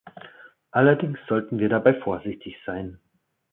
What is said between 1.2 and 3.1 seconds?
sollten wir dabei vorsichtig sein.